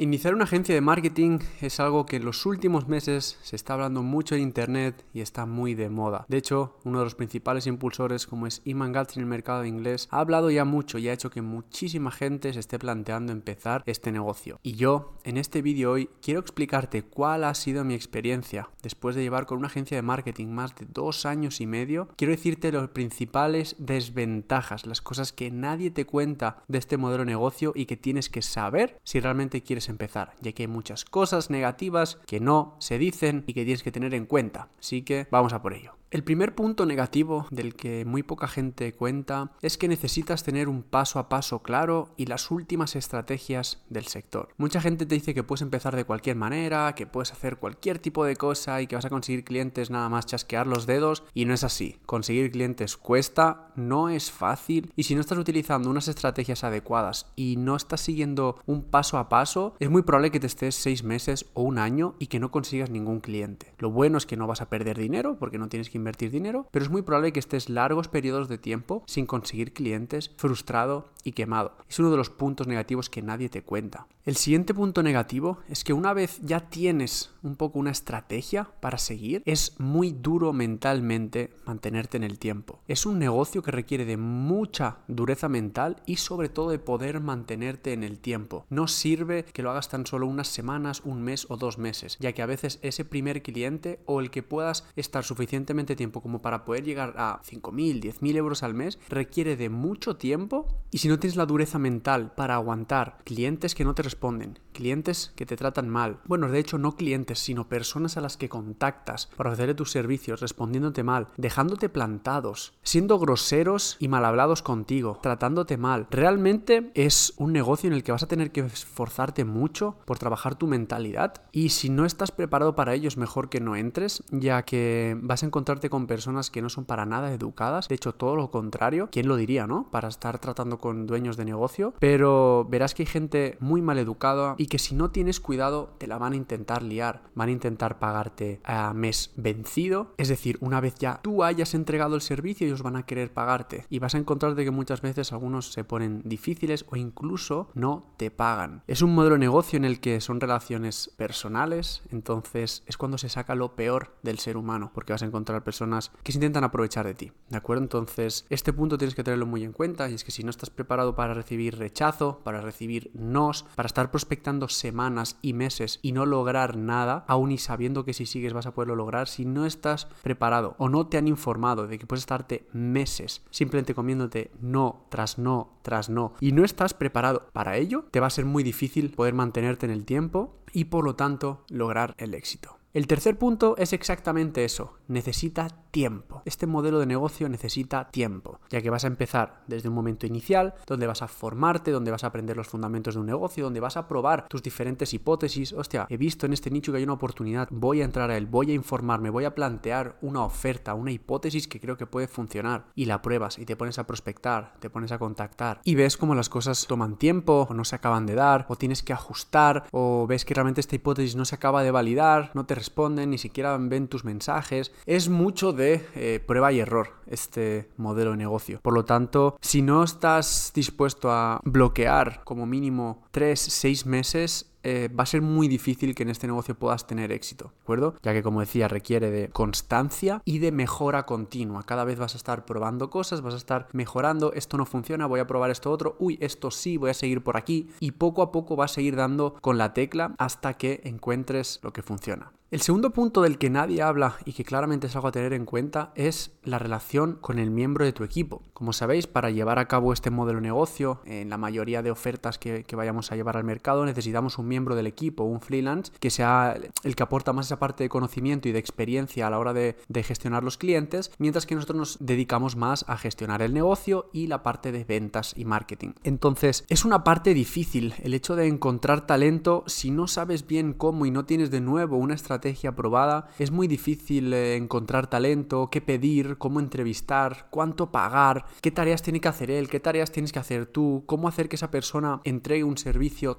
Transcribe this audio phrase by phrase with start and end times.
[0.00, 4.04] Iniciar una agencia de marketing es algo que en los últimos meses se está hablando
[4.04, 6.24] mucho en internet y está muy de moda.
[6.28, 10.06] De hecho, uno de los principales impulsores, como es Iman Gatz en el mercado inglés,
[10.12, 14.12] ha hablado ya mucho y ha hecho que muchísima gente se esté planteando empezar este
[14.12, 14.60] negocio.
[14.62, 19.22] Y yo, en este vídeo hoy, quiero explicarte cuál ha sido mi experiencia después de
[19.22, 22.06] llevar con una agencia de marketing más de dos años y medio.
[22.16, 27.32] Quiero decirte las principales desventajas, las cosas que nadie te cuenta de este modelo de
[27.32, 31.50] negocio y que tienes que saber si realmente quieres empezar, ya que hay muchas cosas
[31.50, 34.68] negativas que no se dicen y que tienes que tener en cuenta.
[34.78, 35.96] Así que vamos a por ello.
[36.10, 40.82] El primer punto negativo del que muy poca gente cuenta es que necesitas tener un
[40.82, 44.48] paso a paso claro y las últimas estrategias del sector.
[44.56, 48.24] Mucha gente te dice que puedes empezar de cualquier manera, que puedes hacer cualquier tipo
[48.24, 51.52] de cosa y que vas a conseguir clientes nada más chasquear los dedos y no
[51.52, 51.98] es así.
[52.06, 57.56] Conseguir clientes cuesta, no es fácil y si no estás utilizando unas estrategias adecuadas y
[57.58, 61.50] no estás siguiendo un paso a paso, es muy probable que te estés seis meses
[61.52, 63.74] o un año y que no consigas ningún cliente.
[63.76, 66.66] Lo bueno es que no vas a perder dinero porque no tienes que invertir dinero,
[66.70, 71.76] pero es muy probable que estés largos periodos de tiempo sin conseguir clientes, frustrado quemado.
[71.88, 74.06] Es uno de los puntos negativos que nadie te cuenta.
[74.24, 78.98] El siguiente punto negativo es que una vez ya tienes un poco una estrategia para
[78.98, 82.80] seguir, es muy duro mentalmente mantenerte en el tiempo.
[82.88, 87.94] Es un negocio que requiere de mucha dureza mental y sobre todo de poder mantenerte
[87.94, 88.66] en el tiempo.
[88.68, 92.32] No sirve que lo hagas tan solo unas semanas, un mes o dos meses, ya
[92.32, 96.64] que a veces ese primer cliente o el que puedas estar suficientemente tiempo como para
[96.66, 101.17] poder llegar a 5.000, 10.000 euros al mes requiere de mucho tiempo y si no
[101.18, 105.88] tienes la dureza mental para aguantar clientes que no te responden, clientes que te tratan
[105.88, 109.90] mal, bueno, de hecho no clientes, sino personas a las que contactas para ofrecerle tus
[109.90, 117.32] servicios, respondiéndote mal, dejándote plantados, siendo groseros y mal hablados contigo, tratándote mal, realmente es
[117.38, 121.42] un negocio en el que vas a tener que esforzarte mucho por trabajar tu mentalidad
[121.52, 125.42] y si no estás preparado para ello es mejor que no entres, ya que vas
[125.42, 129.08] a encontrar con personas que no son para nada educadas, de hecho todo lo contrario,
[129.12, 129.88] ¿quién lo diría, no?
[129.90, 134.54] Para estar tratando con dueños de negocio, pero verás que hay gente muy mal educada
[134.58, 137.98] y que si no tienes cuidado te la van a intentar liar, van a intentar
[137.98, 142.82] pagarte a mes vencido, es decir, una vez ya tú hayas entregado el servicio ellos
[142.82, 146.84] van a querer pagarte y vas a encontrarte que muchas veces algunos se ponen difíciles
[146.88, 148.82] o incluso no te pagan.
[148.86, 153.28] Es un modelo de negocio en el que son relaciones personales, entonces es cuando se
[153.28, 157.06] saca lo peor del ser humano, porque vas a encontrar personas que se intentan aprovechar
[157.06, 157.82] de ti, ¿de acuerdo?
[157.82, 160.70] Entonces, este punto tienes que tenerlo muy en cuenta y es que si no estás
[160.70, 166.26] preparado para recibir rechazo, para recibir nos, para estar prospectando semanas y meses y no
[166.26, 170.06] lograr nada, aún y sabiendo que si sigues vas a poderlo lograr, si no estás
[170.22, 175.38] preparado o no te han informado de que puedes estarte meses simplemente comiéndote no tras
[175.38, 179.10] no tras no y no estás preparado para ello, te va a ser muy difícil
[179.10, 182.78] poder mantenerte en el tiempo y por lo tanto lograr el éxito.
[182.94, 186.42] El tercer punto es exactamente eso, necesita tiempo.
[186.44, 190.74] Este modelo de negocio necesita tiempo, ya que vas a empezar desde un momento inicial,
[190.86, 193.96] donde vas a formarte, donde vas a aprender los fundamentos de un negocio, donde vas
[193.96, 195.72] a probar tus diferentes hipótesis.
[195.72, 198.46] Hostia, he visto en este nicho que hay una oportunidad, voy a entrar a él,
[198.46, 202.84] voy a informarme, voy a plantear una oferta, una hipótesis que creo que puede funcionar
[202.94, 206.36] y la pruebas y te pones a prospectar, te pones a contactar y ves cómo
[206.36, 210.28] las cosas toman tiempo o no se acaban de dar o tienes que ajustar o
[210.28, 213.76] ves que realmente esta hipótesis no se acaba de validar, no te responden, ni siquiera
[213.76, 214.92] ven tus mensajes.
[215.04, 218.80] Es mucho de eh, prueba y error este modelo de negocio.
[218.82, 225.08] Por lo tanto, si no estás dispuesto a bloquear como mínimo 3, 6 meses, eh,
[225.16, 228.16] va a ser muy difícil que en este negocio puedas tener éxito, ¿de acuerdo?
[228.20, 231.84] Ya que como decía, requiere de constancia y de mejora continua.
[231.84, 235.38] Cada vez vas a estar probando cosas, vas a estar mejorando, esto no funciona, voy
[235.38, 238.50] a probar esto otro, uy, esto sí, voy a seguir por aquí y poco a
[238.50, 242.50] poco vas a seguir dando con la tecla hasta que encuentres lo que funciona.
[242.70, 245.64] El segundo punto del que nadie habla y que claramente es algo a tener en
[245.64, 248.62] cuenta es la relación con el miembro de tu equipo.
[248.74, 252.58] Como sabéis, para llevar a cabo este modelo de negocio, en la mayoría de ofertas
[252.58, 256.76] que, vayamos a llevar al mercado, necesitamos un miembro del equipo, un freelance, que sea
[257.02, 259.96] el que aporta más esa parte de conocimiento y de experiencia a la hora de,
[260.18, 264.64] gestionar los clientes, mientras que nosotros nos dedicamos más a gestionar el negocio y la
[264.64, 266.10] parte de ventas y marketing.
[266.24, 271.24] Entonces, es una parte difícil el hecho de encontrar talento si no sabes bien cómo
[271.24, 275.90] y no tienes de nuevo una estrategia estrategia probada, es muy difícil eh, encontrar talento,
[275.90, 280.50] qué pedir, cómo entrevistar, cuánto pagar, qué tareas tiene que hacer él, qué tareas tienes
[280.50, 283.07] que hacer tú, cómo hacer que esa persona entregue un servicio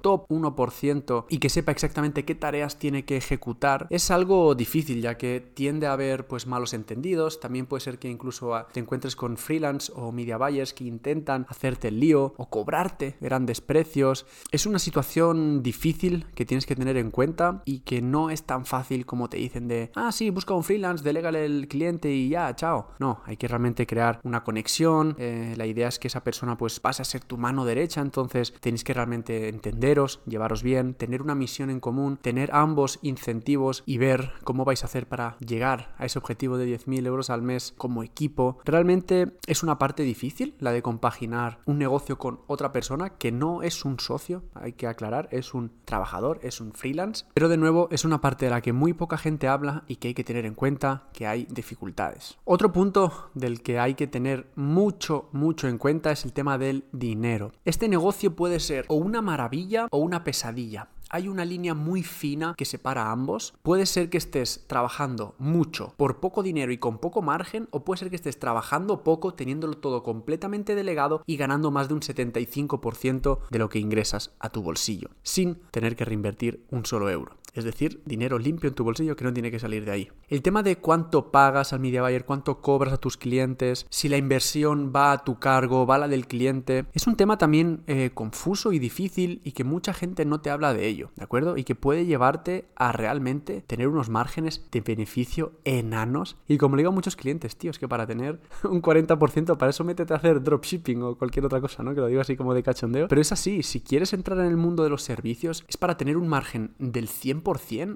[0.00, 5.16] top 1% y que sepa exactamente qué tareas tiene que ejecutar, es algo difícil ya
[5.16, 9.36] que tiende a haber pues malos entendidos, también puede ser que incluso te encuentres con
[9.36, 14.26] freelance o media buyers que intentan hacerte el lío o cobrarte grandes precios.
[14.50, 18.64] Es una situación difícil que tienes que tener en cuenta y que no es tan
[18.64, 22.54] fácil como te dicen de, ah, sí, busca un freelance, delégale el cliente y ya,
[22.54, 22.88] chao.
[22.98, 25.16] No, hay que realmente crear una conexión.
[25.18, 28.52] Eh, la idea es que esa persona pues pase a ser tu mano derecha, entonces
[28.60, 33.98] tenéis que realmente entenderos, llevaros bien, tener una misión en común, tener ambos incentivos y
[33.98, 37.74] ver cómo vais a hacer para llegar a ese objetivo de 10.000 euros al mes
[37.76, 38.58] como equipo.
[38.64, 43.62] Realmente es una parte difícil la de compaginar un negocio con otra persona que no
[43.62, 47.88] es un socio, hay que aclarar, es un trabajador, es un freelance, pero de nuevo
[47.90, 50.46] es una parte de la que muy poca gente habla y que hay que tener
[50.46, 52.38] en cuenta que hay dificultades.
[52.44, 56.84] Otro punto del que hay que tener mucho, mucho en cuenta es el tema del
[56.92, 57.52] dinero.
[57.64, 62.54] Este negocio puede ser o una maravilla o una pesadilla hay una línea muy fina
[62.56, 63.52] que separa ambos.
[63.62, 67.98] Puede ser que estés trabajando mucho por poco dinero y con poco margen, o puede
[67.98, 73.40] ser que estés trabajando poco teniéndolo todo completamente delegado y ganando más de un 75%
[73.50, 77.39] de lo que ingresas a tu bolsillo, sin tener que reinvertir un solo euro.
[77.54, 80.08] Es decir, dinero limpio en tu bolsillo que no tiene que salir de ahí.
[80.28, 84.16] El tema de cuánto pagas al media buyer, cuánto cobras a tus clientes, si la
[84.16, 88.10] inversión va a tu cargo, va a la del cliente, es un tema también eh,
[88.14, 91.56] confuso y difícil y que mucha gente no te habla de ello, ¿de acuerdo?
[91.56, 96.36] Y que puede llevarte a realmente tener unos márgenes de beneficio enanos.
[96.46, 99.70] Y como le digo a muchos clientes, tío, es que para tener un 40%, para
[99.70, 101.94] eso métete a hacer dropshipping o cualquier otra cosa, ¿no?
[101.94, 103.08] Que lo digo así como de cachondeo.
[103.08, 106.16] Pero es así, si quieres entrar en el mundo de los servicios, es para tener
[106.16, 107.39] un margen del 100%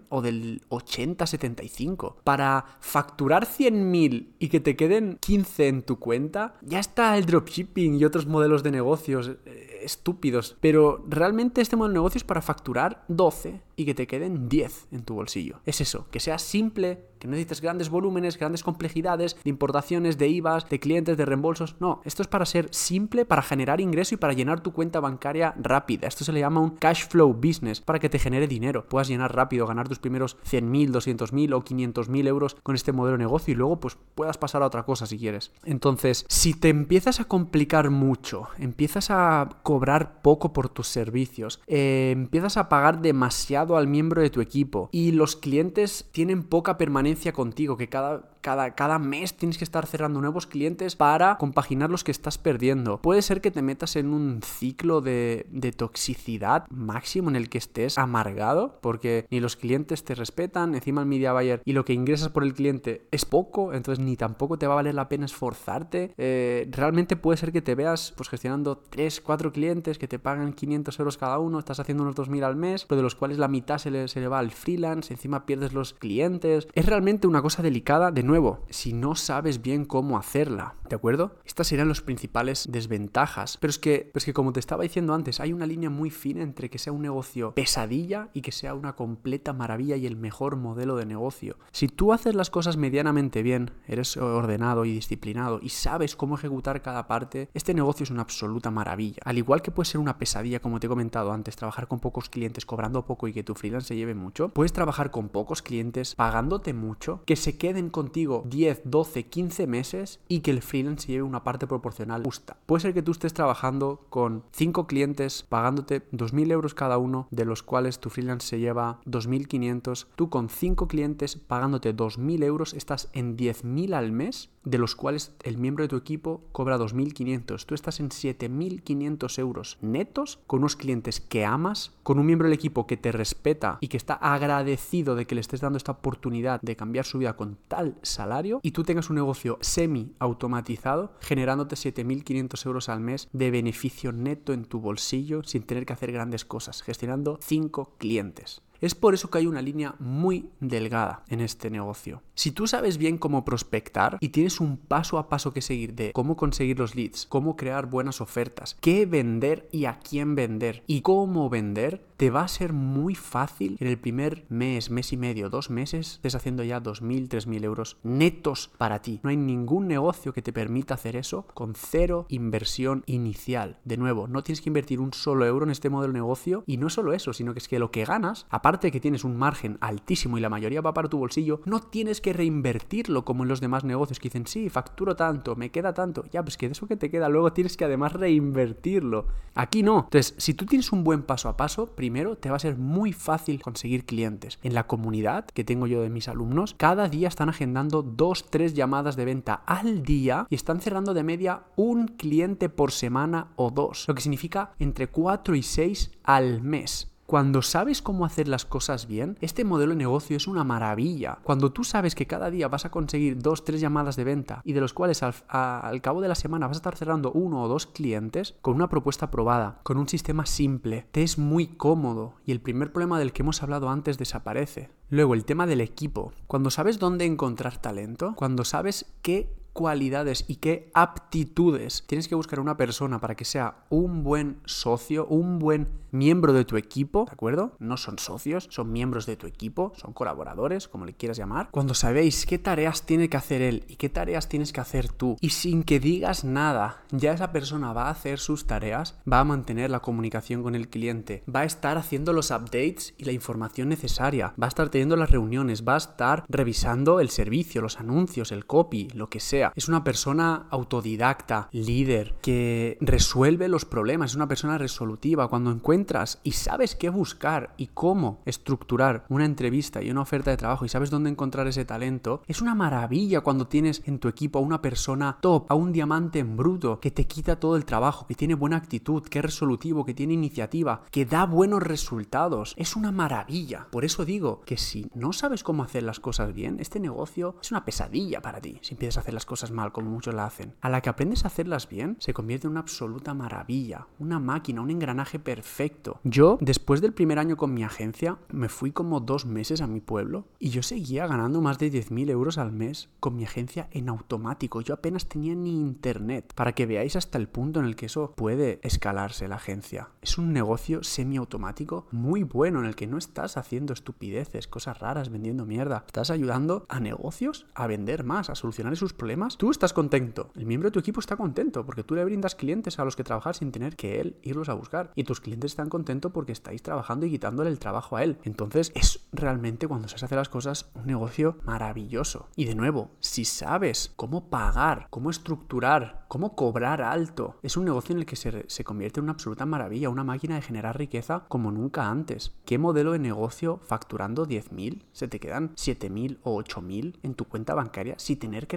[0.09, 2.17] o del 80-75.
[2.25, 7.95] Para facturar 100.000 y que te queden 15 en tu cuenta, ya está el dropshipping
[7.95, 10.57] y otros modelos de negocios eh, estúpidos.
[10.61, 14.89] Pero realmente este modelo de negocio es para facturar 12 y que te queden 10
[14.93, 15.61] en tu bolsillo.
[15.67, 20.29] Es eso, que sea simple, que no necesites grandes volúmenes, grandes complejidades de importaciones, de
[20.29, 21.77] IVAs, de clientes, de reembolsos.
[21.81, 25.55] No, esto es para ser simple, para generar ingreso y para llenar tu cuenta bancaria
[25.59, 26.07] rápida.
[26.07, 28.87] Esto se le llama un cash flow business, para que te genere dinero.
[28.89, 33.25] Puedas llenar rápido, ganar tus primeros 100.000, 200.000 o 500.000 euros con este modelo de
[33.25, 35.53] negocio y luego pues puedas pasar a otra cosa si quieres.
[35.65, 42.11] Entonces, si te empiezas a complicar mucho, empiezas a cobrar poco por tus servicios, eh,
[42.13, 47.33] empiezas a pagar demasiado al miembro de tu equipo y los clientes tienen poca permanencia
[47.33, 52.05] contigo, que cada cada, cada mes tienes que estar cerrando nuevos clientes para compaginar los
[52.05, 53.01] que estás perdiendo.
[53.01, 57.57] Puede ser que te metas en un ciclo de, de toxicidad máximo en el que
[57.57, 61.95] estés amargado porque ni los clientes te respetan, encima el media buyer y lo que
[61.95, 65.25] ingresas por el cliente es poco, entonces ni tampoco te va a valer la pena
[65.25, 66.13] esforzarte.
[66.19, 70.99] Eh, realmente puede ser que te veas pues gestionando 3, 4 que te pagan 500
[70.99, 73.79] euros cada uno, estás haciendo unos 2.000 al mes, pero de los cuales la mitad
[73.79, 76.69] se le, se le va al freelance, encima pierdes los clientes.
[76.75, 81.37] Es realmente una cosa delicada de nuevo, si no sabes bien cómo hacerla, ¿de acuerdo?
[81.45, 83.57] Estas serían las principales desventajas.
[83.61, 86.43] Pero es que, es que como te estaba diciendo antes, hay una línea muy fina
[86.43, 90.57] entre que sea un negocio pesadilla y que sea una completa maravilla y el mejor
[90.57, 91.57] modelo de negocio.
[91.73, 96.83] Si tú haces las cosas medianamente bien, eres ordenado y disciplinado y sabes cómo ejecutar
[96.83, 99.23] cada parte, este negocio es una absoluta maravilla.
[99.25, 102.29] Al igual que puede ser una pesadilla, como te he comentado antes, trabajar con pocos
[102.29, 106.15] clientes, cobrando poco y que tu freelance se lleve mucho, puedes trabajar con pocos clientes,
[106.15, 111.23] pagándote mucho, que se queden contigo 10, 12, 15 meses y que el freelance lleve
[111.23, 112.57] una parte proporcional justa.
[112.67, 117.45] Puede ser que tú estés trabajando con 5 clientes pagándote 2.000 euros cada uno, de
[117.45, 120.07] los cuales tu freelance se lleva 2.500.
[120.17, 125.33] Tú con 5 clientes pagándote 2.000 euros estás en 10.000 al mes de los cuales
[125.43, 127.65] el miembro de tu equipo cobra 2.500.
[127.67, 132.55] Tú estás en 7.500 euros netos con unos clientes que amas, con un miembro del
[132.55, 136.61] equipo que te respeta y que está agradecido de que le estés dando esta oportunidad
[136.63, 141.77] de cambiar su vida con tal salario y tú tengas un negocio semi automatizado generándote
[141.77, 146.45] 7.500 euros al mes de beneficio neto en tu bolsillo sin tener que hacer grandes
[146.45, 148.63] cosas, gestionando 5 clientes.
[148.85, 152.21] Es por eso que hay una línea muy delgada en este negocio.
[152.35, 156.13] Si tú sabes bien cómo prospectar y tienes un paso a paso que seguir de
[156.13, 161.01] cómo conseguir los leads, cómo crear buenas ofertas, qué vender y a quién vender y
[161.01, 165.49] cómo vender, te va a ser muy fácil en el primer mes, mes y medio,
[165.49, 169.21] dos meses, estés haciendo ya 2.000, 3.000 euros netos para ti.
[169.23, 173.79] No hay ningún negocio que te permita hacer eso con cero inversión inicial.
[173.85, 176.77] De nuevo, no tienes que invertir un solo euro en este modelo de negocio y
[176.77, 179.37] no solo eso, sino que es que lo que ganas, aparte aparte que tienes un
[179.37, 183.49] margen altísimo y la mayoría va para tu bolsillo, no tienes que reinvertirlo como en
[183.49, 186.25] los demás negocios que dicen, sí, facturo tanto, me queda tanto.
[186.33, 189.29] Ya, pues que de eso que te queda luego tienes que además reinvertirlo.
[189.55, 190.01] Aquí no.
[190.07, 193.13] Entonces, si tú tienes un buen paso a paso, primero te va a ser muy
[193.13, 194.59] fácil conseguir clientes.
[194.65, 198.75] En la comunidad que tengo yo de mis alumnos, cada día están agendando dos, tres
[198.75, 203.71] llamadas de venta al día y están cerrando de media un cliente por semana o
[203.71, 207.14] dos, lo que significa entre 4 y 6 al mes.
[207.27, 211.39] Cuando sabes cómo hacer las cosas bien, este modelo de negocio es una maravilla.
[211.43, 214.75] Cuando tú sabes que cada día vas a conseguir dos, tres llamadas de venta y
[214.75, 217.69] de los cuales al, al, cabo de la semana vas a estar cerrando uno o
[217.69, 222.53] dos clientes con una propuesta probada, con un sistema simple, te es muy cómodo y
[222.53, 224.91] el primer problema del que hemos hablado antes desaparece.
[225.09, 226.33] Luego, el tema del equipo.
[226.47, 232.61] Cuando sabes dónde encontrar talento, cuando sabes qué cualidades y qué aptitudes tienes que buscar
[232.61, 237.33] una persona para que sea un buen socio, un buen miembro de tu equipo, ¿de
[237.33, 237.73] acuerdo?
[237.81, 241.69] No son socios, son miembros de tu equipo, son colaboradores, como le quieras llamar.
[241.73, 245.37] Cuando sabéis qué tareas tiene que hacer él y qué tareas tienes que hacer tú,
[245.41, 249.45] y sin que digas nada, ya esa persona va a hacer sus tareas, va a
[249.45, 253.89] mantener la comunicación con el cliente, va a estar haciendo los updates y la información
[253.89, 258.53] necesaria, va a estar teniendo las reuniones, va a estar revisando el servicio, los anuncios,
[258.53, 259.64] el copy, lo que sea.
[259.75, 265.49] Es una persona autodidacta, líder, que resuelve los problemas, es una persona resolutiva.
[265.49, 270.57] Cuando encuentras y sabes qué buscar y cómo estructurar una entrevista y una oferta de
[270.57, 274.59] trabajo y sabes dónde encontrar ese talento, es una maravilla cuando tienes en tu equipo
[274.59, 278.27] a una persona top, a un diamante en bruto, que te quita todo el trabajo,
[278.27, 282.75] que tiene buena actitud, que es resolutivo, que tiene iniciativa, que da buenos resultados.
[282.77, 283.87] Es una maravilla.
[283.91, 287.71] Por eso digo que si no sabes cómo hacer las cosas bien, este negocio es
[287.71, 290.75] una pesadilla para ti si empiezas a hacer las cosas mal como muchos la hacen.
[290.81, 294.81] A la que aprendes a hacerlas bien, se convierte en una absoluta maravilla, una máquina,
[294.81, 296.21] un engranaje perfecto.
[296.25, 300.01] Yo, después del primer año con mi agencia, me fui como dos meses a mi
[300.01, 304.09] pueblo y yo seguía ganando más de 10.000 euros al mes con mi agencia en
[304.09, 304.81] automático.
[304.81, 308.33] Yo apenas tenía ni internet, para que veáis hasta el punto en el que eso
[308.37, 310.11] puede escalarse la agencia.
[310.23, 315.31] Es un negocio semiautomático muy bueno en el que no estás haciendo estupideces, cosas raras,
[315.31, 316.05] vendiendo mierda.
[316.07, 320.67] Estás ayudando a negocios a vender más, a solucionar sus problemas tú estás contento, el
[320.67, 323.55] miembro de tu equipo está contento porque tú le brindas clientes a los que trabajar
[323.55, 327.27] sin tener que él irlos a buscar y tus clientes están contentos porque estáis trabajando
[327.27, 328.39] y quitándole el trabajo a él.
[328.45, 332.49] Entonces es realmente cuando se hace las cosas un negocio maravilloso.
[332.57, 338.15] Y de nuevo, si sabes cómo pagar, cómo estructurar, cómo cobrar alto, es un negocio
[338.15, 341.45] en el que se, se convierte en una absoluta maravilla, una máquina de generar riqueza
[341.49, 342.55] como nunca antes.
[342.65, 347.75] ¿Qué modelo de negocio facturando 10.000 se te quedan 7.000 o 8.000 en tu cuenta
[347.75, 348.77] bancaria sin tener que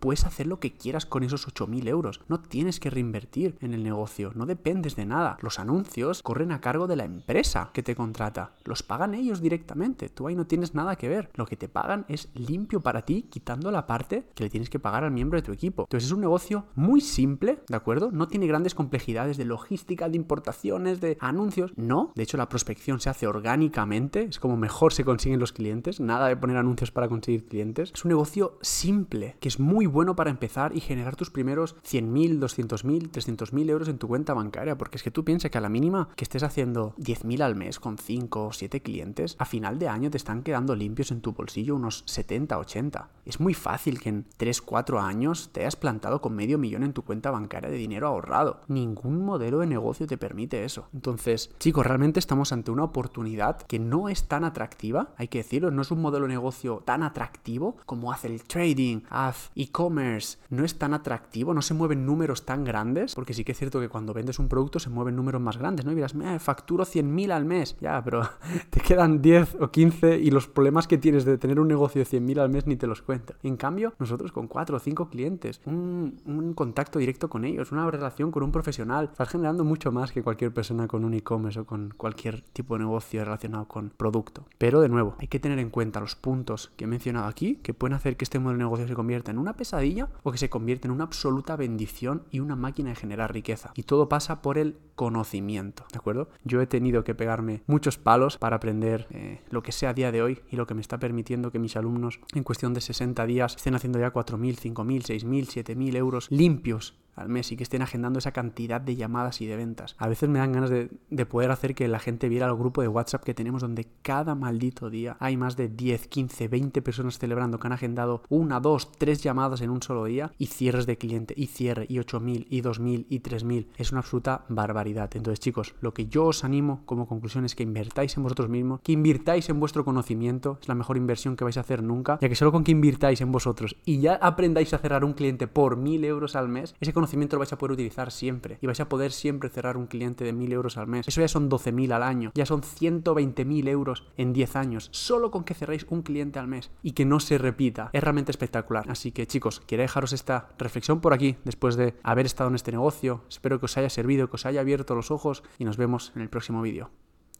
[0.00, 2.20] Puedes hacer lo que quieras con esos 8.000 euros.
[2.28, 4.32] No tienes que reinvertir en el negocio.
[4.34, 5.38] No dependes de nada.
[5.40, 8.52] Los anuncios corren a cargo de la empresa que te contrata.
[8.64, 10.08] Los pagan ellos directamente.
[10.08, 11.30] Tú ahí no tienes nada que ver.
[11.34, 14.78] Lo que te pagan es limpio para ti, quitando la parte que le tienes que
[14.78, 15.82] pagar al miembro de tu equipo.
[15.82, 18.10] Entonces es un negocio muy simple, ¿de acuerdo?
[18.10, 21.72] No tiene grandes complejidades de logística, de importaciones, de anuncios.
[21.76, 22.12] No.
[22.14, 24.22] De hecho, la prospección se hace orgánicamente.
[24.22, 26.00] Es como mejor se consiguen los clientes.
[26.00, 27.92] Nada de poner anuncios para conseguir clientes.
[27.94, 31.74] Es un negocio simple, que es muy muy bueno para empezar y generar tus primeros
[31.82, 35.60] 100.000, 200.000, 300.000 euros en tu cuenta bancaria, porque es que tú piensas que a
[35.60, 39.80] la mínima que estés haciendo 10.000 al mes con 5 o 7 clientes, a final
[39.80, 43.08] de año te están quedando limpios en tu bolsillo unos 70, 80.
[43.24, 46.92] Es muy fácil que en 3, 4 años te hayas plantado con medio millón en
[46.92, 48.60] tu cuenta bancaria de dinero ahorrado.
[48.68, 50.86] Ningún modelo de negocio te permite eso.
[50.94, 55.72] Entonces, chicos, realmente estamos ante una oportunidad que no es tan atractiva, hay que decirlo,
[55.72, 60.64] no es un modelo de negocio tan atractivo como hace el trading, haz e-commerce no
[60.64, 63.88] es tan atractivo, no se mueven números tan grandes, porque sí que es cierto que
[63.88, 65.92] cuando vendes un producto se mueven números más grandes, ¿no?
[65.92, 68.28] Y dirás, eh, facturo 100.000 al mes, ya, pero
[68.70, 72.06] te quedan 10 o 15 y los problemas que tienes de tener un negocio de
[72.06, 73.34] 100.000 al mes ni te los cuento.
[73.42, 77.90] En cambio, nosotros con 4 o 5 clientes, un, un contacto directo con ellos, una
[77.90, 81.66] relación con un profesional, estás generando mucho más que cualquier persona con un e-commerce o
[81.66, 84.44] con cualquier tipo de negocio relacionado con producto.
[84.58, 87.74] Pero de nuevo, hay que tener en cuenta los puntos que he mencionado aquí que
[87.74, 90.50] pueden hacer que este modelo de negocio se convierta en una pesadilla o que se
[90.50, 93.70] convierte en una absoluta bendición y una máquina de generar riqueza.
[93.76, 96.30] Y todo pasa por el conocimiento, ¿de acuerdo?
[96.42, 100.10] Yo he tenido que pegarme muchos palos para aprender eh, lo que sé a día
[100.10, 103.24] de hoy y lo que me está permitiendo que mis alumnos en cuestión de 60
[103.26, 107.82] días estén haciendo ya 4.000, 5.000, 6.000, 7.000 euros limpios al mes y que estén
[107.82, 109.96] agendando esa cantidad de llamadas y de ventas.
[109.98, 112.82] A veces me dan ganas de, de poder hacer que la gente viera el grupo
[112.82, 117.18] de WhatsApp que tenemos donde cada maldito día hay más de 10, 15, 20 personas
[117.18, 120.98] celebrando que han agendado una, dos, tres llamadas en un solo día y cierres de
[120.98, 123.66] cliente y cierre y 8.000 y 2.000 y 3.000.
[123.76, 125.10] Es una absoluta barbaridad.
[125.14, 128.80] Entonces chicos, lo que yo os animo como conclusión es que invertáis en vosotros mismos,
[128.82, 132.28] que invirtáis en vuestro conocimiento, es la mejor inversión que vais a hacer nunca, ya
[132.28, 135.78] que solo con que invirtáis en vosotros y ya aprendáis a cerrar un cliente por
[135.78, 138.88] 1.000 euros al mes, ese conocimiento lo vais a poder utilizar siempre y vais a
[138.88, 141.06] poder siempre cerrar un cliente de 1.000 euros al mes.
[141.08, 145.44] Eso ya son 12.000 al año, ya son 120.000 euros en 10 años, solo con
[145.44, 147.90] que cerréis un cliente al mes y que no se repita.
[147.92, 148.84] Es realmente espectacular.
[148.88, 152.72] Así que chicos, quiero dejaros esta reflexión por aquí después de haber estado en este
[152.72, 153.22] negocio.
[153.28, 156.22] Espero que os haya servido, que os haya abierto los ojos y nos vemos en
[156.22, 156.90] el próximo vídeo.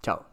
[0.02, 0.24] Chao.